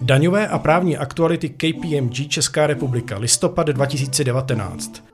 [0.00, 5.04] Daňové a právní aktuality KPMG Česká republika, listopad 2019.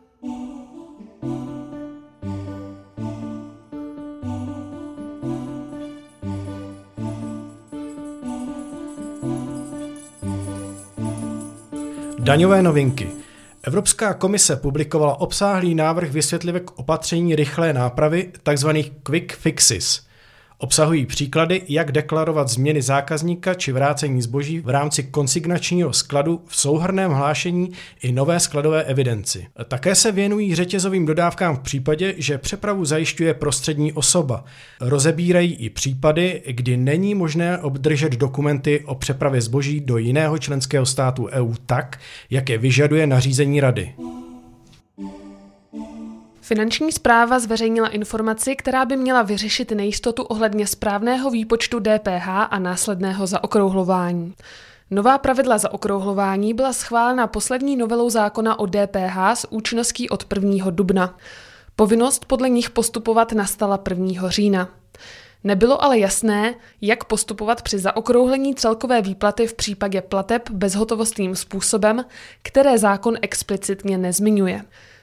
[12.18, 13.10] Daňové novinky.
[13.62, 20.00] Evropská komise publikovala obsáhlý návrh vysvětlivek opatření rychlé nápravy, takzvaných quick fixes–
[20.62, 27.12] Obsahují příklady, jak deklarovat změny zákazníka či vrácení zboží v rámci konsignačního skladu v souhrném
[27.12, 27.70] hlášení
[28.02, 29.46] i nové skladové evidenci.
[29.68, 34.44] Také se věnují řetězovým dodávkám v případě, že přepravu zajišťuje prostřední osoba.
[34.80, 41.26] Rozebírají i případy, kdy není možné obdržet dokumenty o přepravě zboží do jiného členského státu
[41.26, 43.94] EU tak, jak je vyžaduje nařízení Rady.
[46.50, 53.26] Finanční zpráva zveřejnila informaci, která by měla vyřešit nejistotu ohledně správného výpočtu DPH a následného
[53.26, 54.34] zaokrouhlování.
[54.90, 60.70] Nová pravidla zaokrouhlování byla schválena poslední novelou zákona o DPH s účinností od 1.
[60.70, 61.16] dubna.
[61.76, 64.30] Povinnost podle nich postupovat nastala 1.
[64.30, 64.68] října.
[65.44, 72.04] Nebylo ale jasné, jak postupovat při zaokrouhlení celkové výplaty v případě plateb bezhotovostním způsobem,
[72.42, 74.62] které zákon explicitně nezmiňuje.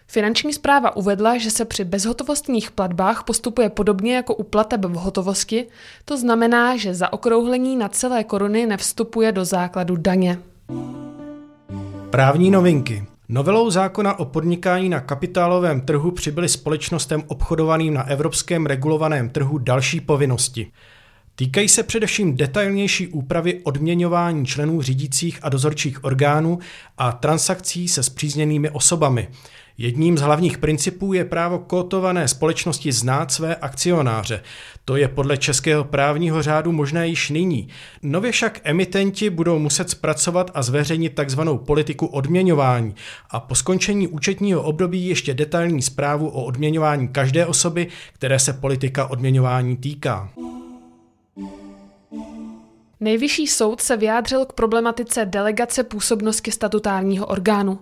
[0.09, 5.67] Finanční zpráva uvedla, že se při bezhotovostních platbách postupuje podobně jako u plateb v hotovosti,
[6.05, 10.39] to znamená, že zaokrouhlení na celé koruny nevstupuje do základu daně.
[12.09, 13.05] Právní novinky.
[13.29, 20.01] Novelou zákona o podnikání na kapitálovém trhu přibyly společnostem obchodovaným na evropském regulovaném trhu další
[20.01, 20.71] povinnosti.
[21.39, 26.59] Týkají se především detailnější úpravy odměňování členů řídících a dozorčích orgánů
[26.97, 29.27] a transakcí se spřízněnými osobami.
[29.77, 34.43] Jedním z hlavních principů je právo kotované společnosti znát své akcionáře.
[34.85, 37.67] To je podle českého právního řádu možné již nyní.
[38.01, 41.41] Nově však emitenti budou muset zpracovat a zveřejnit tzv.
[41.65, 42.95] politiku odměňování
[43.29, 49.05] a po skončení účetního období ještě detailní zprávu o odměňování každé osoby, které se politika
[49.07, 50.29] odměňování týká.
[52.99, 57.79] Nejvyšší soud se vyjádřil k problematice delegace působnosti statutárního orgánu.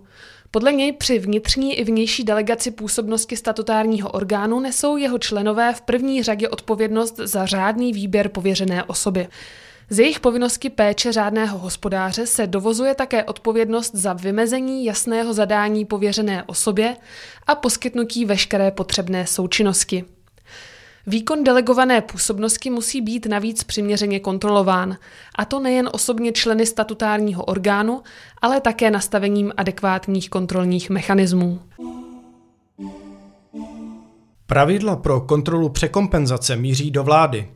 [0.51, 6.23] Podle něj při vnitřní i vnější delegaci působnosti statutárního orgánu nesou jeho členové v první
[6.23, 9.27] řadě odpovědnost za řádný výběr pověřené osoby.
[9.89, 16.43] Z jejich povinnosti péče řádného hospodáře se dovozuje také odpovědnost za vymezení jasného zadání pověřené
[16.43, 16.95] osobě
[17.47, 20.14] a poskytnutí veškeré potřebné součinnosti.
[21.07, 24.97] Výkon delegované působnosti musí být navíc přiměřeně kontrolován,
[25.35, 28.01] a to nejen osobně členy statutárního orgánu,
[28.41, 31.59] ale také nastavením adekvátních kontrolních mechanismů.
[34.45, 37.49] Pravidla pro kontrolu překompenzace míří do vlády.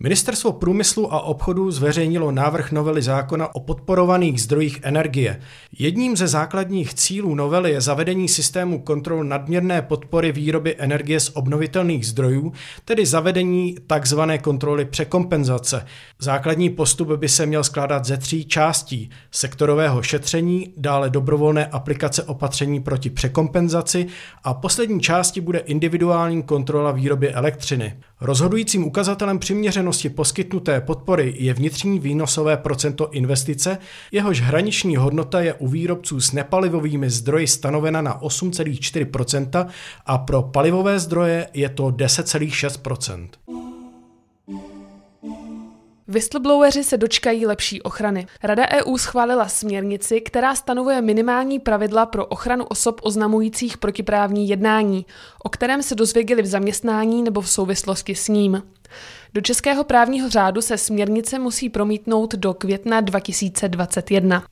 [0.00, 5.40] Ministerstvo průmyslu a obchodu zveřejnilo návrh novely zákona o podporovaných zdrojích energie.
[5.78, 12.06] Jedním ze základních cílů novely je zavedení systému kontrol nadměrné podpory výroby energie z obnovitelných
[12.06, 12.52] zdrojů,
[12.84, 14.20] tedy zavedení tzv.
[14.42, 15.86] kontroly překompenzace.
[16.18, 19.10] Základní postup by se měl skládat ze tří částí.
[19.30, 24.06] Sektorového šetření, dále dobrovolné aplikace opatření proti překompenzaci
[24.44, 27.96] a poslední části bude individuální kontrola výroby elektřiny.
[28.20, 33.78] Rozhodujícím ukazatelem přiměřenosti poskytnuté podpory je vnitřní výnosové procento investice,
[34.12, 39.66] jehož hraniční hodnota je u výrobců s nepalivovými zdroji stanovena na 8,4%
[40.06, 43.28] a pro palivové zdroje je to 10,6%.
[46.08, 48.26] Whistlebloweri se dočkají lepší ochrany.
[48.42, 55.06] Rada EU schválila směrnici, která stanovuje minimální pravidla pro ochranu osob oznamujících protiprávní jednání,
[55.44, 58.62] o kterém se dozvěděli v zaměstnání nebo v souvislosti s ním.
[59.34, 64.44] Do českého právního řádu se směrnice musí promítnout do května 2021.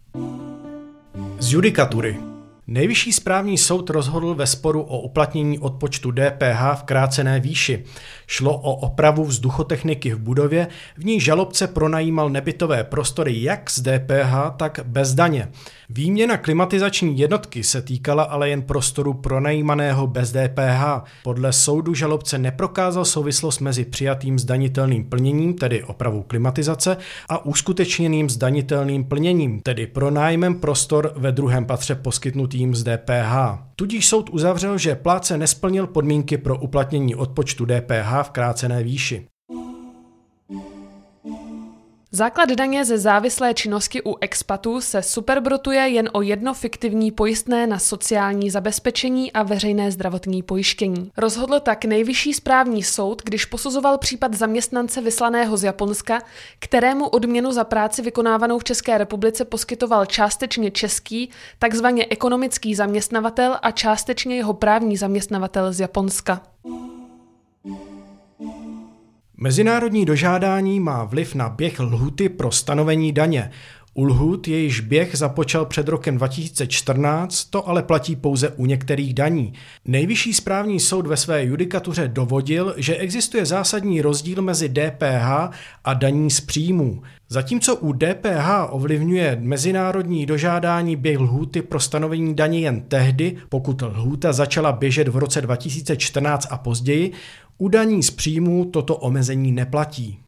[1.41, 2.34] Z judikatury.
[2.67, 7.85] Nejvyšší správní soud rozhodl ve sporu o uplatnění odpočtu DPH v krácené výši.
[8.27, 10.67] Šlo o opravu vzduchotechniky v budově,
[10.97, 15.49] v ní žalobce pronajímal nebytové prostory jak z DPH, tak bez daně.
[15.89, 21.05] Výměna klimatizační jednotky se týkala ale jen prostoru pronajímaného bez DPH.
[21.23, 26.97] Podle soudu žalobce neprokázal souvislost mezi přijatým zdanitelným plněním, tedy opravou klimatizace,
[27.29, 31.95] a uskutečněným zdanitelným plněním, tedy pronájmem prostor ve druhém patře
[32.55, 33.35] poskytnutým z DPH.
[33.77, 39.27] Tudíž soud uzavřel, že pláce nesplnil podmínky pro uplatnění odpočtu DPH v krácené výši.
[42.17, 47.79] Základ daně ze závislé činnosti u expatů se superbrotuje jen o jedno fiktivní pojistné na
[47.79, 51.11] sociální zabezpečení a veřejné zdravotní pojištění.
[51.17, 56.23] Rozhodl tak nejvyšší správní soud, když posuzoval případ zaměstnance vyslaného z Japonska,
[56.59, 63.71] kterému odměnu za práci vykonávanou v České republice poskytoval částečně český, takzvaně ekonomický zaměstnavatel a
[63.71, 66.41] částečně jeho právní zaměstnavatel z Japonska.
[69.45, 73.51] Mezinárodní dožádání má vliv na běh lhuty pro stanovení daně.
[73.95, 79.53] U lhut jejíž běh započal před rokem 2014, to ale platí pouze u některých daní.
[79.85, 85.51] Nejvyšší správní soud ve své judikatuře dovodil, že existuje zásadní rozdíl mezi DPH
[85.85, 87.03] a daní z příjmů.
[87.29, 94.33] Zatímco u DPH ovlivňuje mezinárodní dožádání běh lhůty pro stanovení daně jen tehdy, pokud lhůta
[94.33, 97.13] začala běžet v roce 2014 a později,
[97.59, 100.19] u daní z příjmů toto omezení neplatí.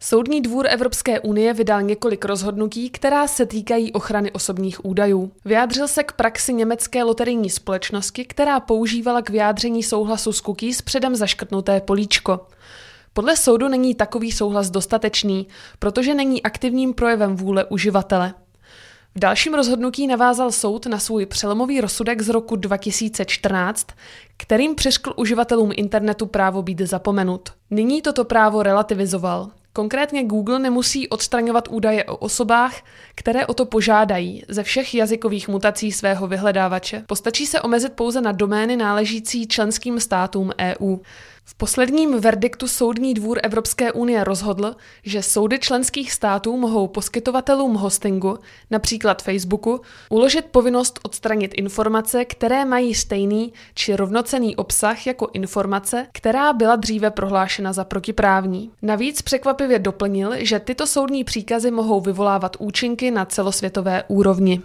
[0.00, 5.32] Soudní dvůr Evropské unie vydal několik rozhodnutí, která se týkají ochrany osobních údajů.
[5.44, 11.16] Vyjádřil se k praxi německé loterijní společnosti, která používala k vyjádření souhlasu s cookies předem
[11.16, 12.40] zaškrtnuté políčko.
[13.12, 15.46] Podle soudu není takový souhlas dostatečný,
[15.78, 18.34] protože není aktivním projevem vůle uživatele.
[19.14, 23.86] V dalším rozhodnutí navázal soud na svůj přelomový rozsudek z roku 2014,
[24.36, 27.48] kterým přeškl uživatelům internetu právo být zapomenut.
[27.70, 29.50] Nyní toto právo relativizoval.
[29.72, 32.74] Konkrétně Google nemusí odstraňovat údaje o osobách,
[33.14, 37.04] které o to požádají ze všech jazykových mutací svého vyhledávače.
[37.06, 40.96] Postačí se omezit pouze na domény náležící členským státům EU.
[41.50, 48.38] V posledním verdiktu Soudní dvůr Evropské unie rozhodl, že soudy členských států mohou poskytovatelům hostingu,
[48.70, 49.80] například Facebooku,
[50.10, 57.10] uložit povinnost odstranit informace, které mají stejný či rovnocený obsah jako informace, která byla dříve
[57.10, 58.70] prohlášena za protiprávní.
[58.82, 64.62] Navíc překvapivě doplnil, že tyto soudní příkazy mohou vyvolávat účinky na celosvětové úrovni.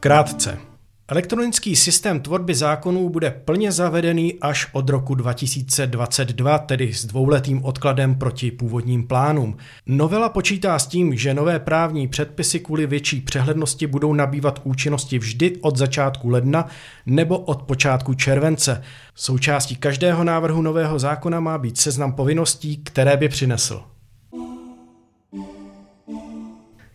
[0.00, 0.75] Krátce.
[1.08, 8.14] Elektronický systém tvorby zákonů bude plně zavedený až od roku 2022, tedy s dvouletým odkladem
[8.14, 9.56] proti původním plánům.
[9.86, 15.56] Novela počítá s tím, že nové právní předpisy kvůli větší přehlednosti budou nabývat účinnosti vždy
[15.60, 16.66] od začátku ledna
[17.06, 18.82] nebo od počátku července.
[19.14, 23.82] Součástí každého návrhu nového zákona má být seznam povinností, které by přinesl.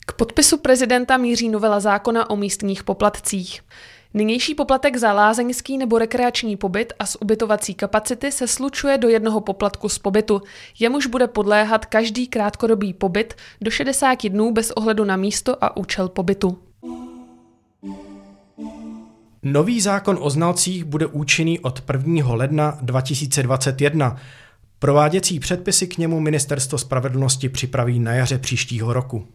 [0.05, 3.61] K podpisu prezidenta míří novela zákona o místních poplatcích.
[4.13, 9.41] Nynější poplatek za lázeňský nebo rekreační pobyt a z ubytovací kapacity se slučuje do jednoho
[9.41, 10.41] poplatku z pobytu,
[10.79, 16.09] jemuž bude podléhat každý krátkodobý pobyt do 60 dnů bez ohledu na místo a účel
[16.09, 16.57] pobytu.
[19.43, 22.33] Nový zákon o znalcích bude účinný od 1.
[22.33, 24.17] ledna 2021.
[24.79, 29.27] Prováděcí předpisy k němu Ministerstvo spravedlnosti připraví na jaře příštího roku.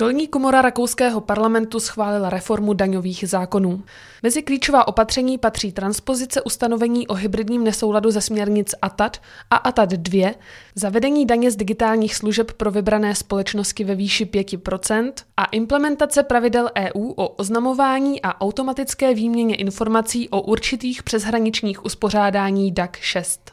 [0.00, 3.82] Dolní komora rakouského parlamentu schválila reformu daňových zákonů.
[4.22, 9.16] Mezi klíčová opatření patří transpozice ustanovení o hybridním nesouladu ze směrnic ATAT
[9.50, 10.30] a ATAT 2,
[10.74, 17.12] zavedení daně z digitálních služeb pro vybrané společnosti ve výši 5% a implementace pravidel EU
[17.16, 23.50] o oznamování a automatické výměně informací o určitých přeshraničních uspořádání DAC 6.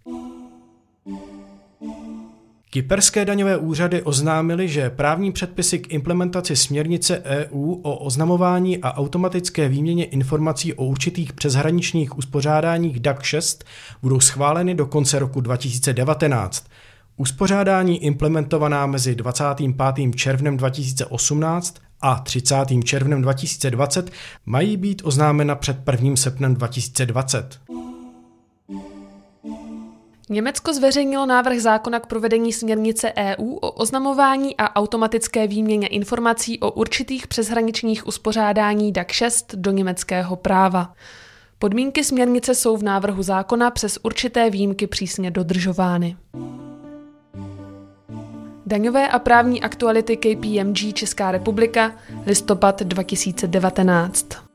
[2.69, 9.69] Kyperské daňové úřady oznámily, že právní předpisy k implementaci směrnice EU o oznamování a automatické
[9.69, 13.63] výměně informací o určitých přeshraničních uspořádáních DAC 6
[14.01, 16.67] budou schváleny do konce roku 2019.
[17.17, 20.15] Uspořádání implementovaná mezi 25.
[20.15, 22.55] červnem 2018 a 30.
[22.83, 24.11] červnem 2020
[24.45, 26.15] mají být oznámena před 1.
[26.15, 27.59] srpnem 2020.
[30.29, 36.71] Německo zveřejnilo návrh zákona k provedení směrnice EU o oznamování a automatické výměně informací o
[36.71, 40.93] určitých přeshraničních uspořádání DAC 6 do německého práva.
[41.59, 46.17] Podmínky směrnice jsou v návrhu zákona přes určité výjimky přísně dodržovány.
[48.65, 51.91] Daňové a právní aktuality KPMG Česká republika,
[52.25, 54.46] listopad 2019.